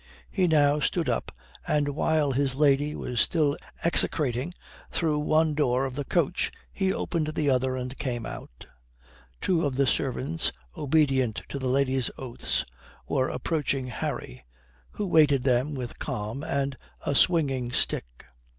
[0.31, 1.31] He now stood up,
[1.67, 4.51] and, while his lady was still execrating
[4.89, 8.65] through one door of the coach, he opened the other and came out.
[9.41, 12.65] Two of the servants, obedient to the lady's oaths,
[13.07, 14.43] were approaching Harry,
[14.89, 18.25] who waited them with calm and a swinging stick.